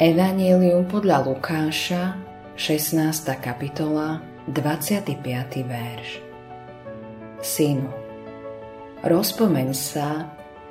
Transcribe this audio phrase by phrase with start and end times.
[0.00, 2.16] Evangelium podľa Lukáša,
[2.56, 3.20] 16.
[3.36, 5.12] kapitola, 25.
[5.60, 6.24] verš.
[7.44, 7.92] Synu,
[9.04, 10.24] rozpomeň sa,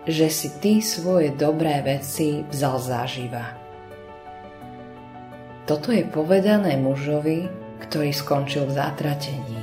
[0.09, 3.53] že si ty svoje dobré veci vzal zaživa.
[5.69, 7.45] Toto je povedané mužovi,
[7.85, 9.61] ktorý skončil v zatratení.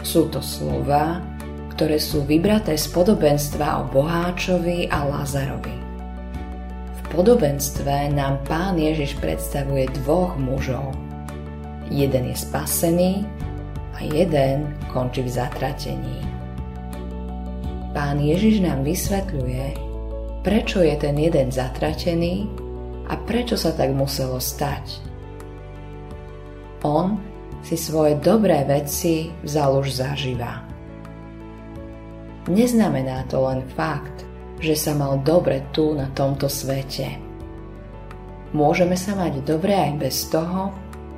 [0.00, 1.20] Sú to slova,
[1.76, 5.81] ktoré sú vybraté z podobenstva o Boháčovi a Lázarovi
[7.12, 10.96] podobenstve nám pán Ježiš predstavuje dvoch mužov.
[11.92, 13.28] Jeden je spasený
[13.92, 16.18] a jeden končí v zatratení.
[17.92, 19.76] Pán Ježiš nám vysvetľuje,
[20.40, 22.48] prečo je ten jeden zatratený
[23.12, 25.04] a prečo sa tak muselo stať.
[26.80, 27.20] On
[27.60, 30.64] si svoje dobré veci vzal už zaživa.
[32.48, 34.31] Neznamená to len fakt,
[34.62, 37.18] že sa mal dobre tu na tomto svete.
[38.54, 40.70] Môžeme sa mať dobre aj bez toho,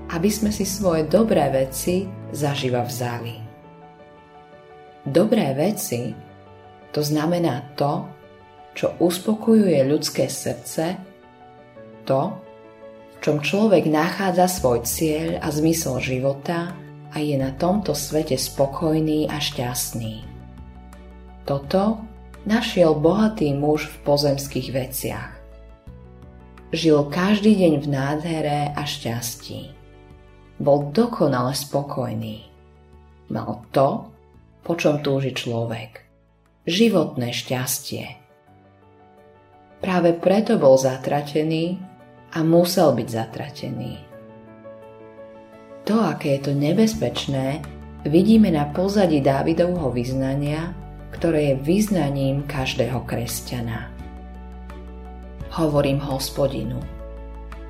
[0.09, 3.37] aby sme si svoje dobré veci zaživa vzali.
[5.05, 6.17] Dobré veci
[6.95, 8.07] to znamená to,
[8.73, 10.97] čo uspokojuje ľudské srdce,
[12.07, 12.23] to,
[13.13, 16.71] v čom človek nachádza svoj cieľ a zmysel života
[17.11, 20.23] a je na tomto svete spokojný a šťastný.
[21.43, 22.14] Toto
[22.45, 25.33] našiel bohatý muž v pozemských veciach.
[26.75, 29.73] Žil každý deň v nádhere a šťastí.
[30.61, 32.47] Bol dokonale spokojný.
[33.31, 34.11] Mal to,
[34.63, 36.03] po čom túži človek.
[36.65, 38.05] Životné šťastie.
[39.85, 41.77] Práve preto bol zatratený
[42.33, 43.95] a musel byť zatratený.
[45.85, 47.61] To, aké je to nebezpečné,
[48.09, 50.84] vidíme na pozadí Dávidovho vyznania
[51.15, 53.87] ktoré je vyznaním každého kresťana.
[55.55, 56.83] Hovorím hospodinu,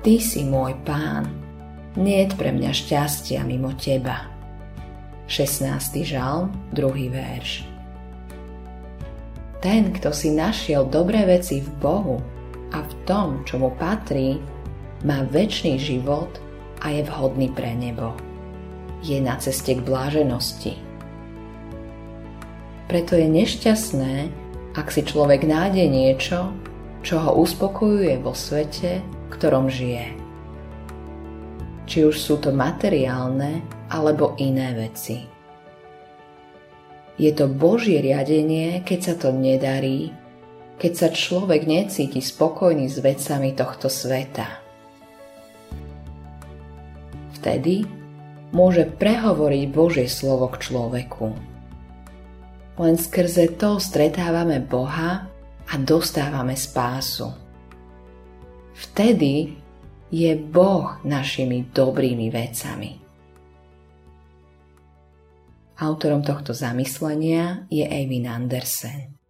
[0.01, 1.29] Ty si môj pán,
[1.93, 4.33] nie pre mňa šťastia mimo Teba.
[5.29, 6.05] 16.
[6.05, 7.13] žalm, 2.
[7.13, 7.65] verš.
[9.61, 12.21] Ten, kto si našiel dobré veci v Bohu
[12.69, 14.37] a v tom, čo mu patrí,
[15.01, 16.37] má väčší život
[16.85, 18.13] a je vhodný pre nebo.
[19.01, 20.94] Je na ceste k bláženosti
[22.85, 24.13] preto je nešťastné,
[24.77, 26.53] ak si človek nájde niečo,
[27.01, 30.13] čo ho uspokojuje vo svete, v ktorom žije.
[31.85, 35.25] Či už sú to materiálne alebo iné veci.
[37.15, 40.11] Je to Božie riadenie, keď sa to nedarí,
[40.75, 44.59] keď sa človek necíti spokojný s vecami tohto sveta.
[47.39, 47.87] Vtedy
[48.51, 51.54] môže prehovoriť Božie slovo k človeku
[52.75, 55.27] len skrze to stretávame Boha
[55.65, 57.31] a dostávame spásu.
[58.75, 59.55] Vtedy
[60.11, 62.91] je Boh našimi dobrými vecami.
[65.75, 69.24] Autorom tohto zamyslenia je Eivin Andersen.